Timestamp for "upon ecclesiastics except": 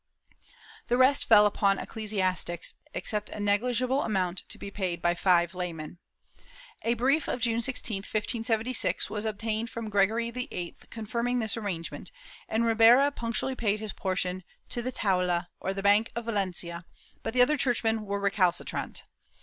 1.45-3.29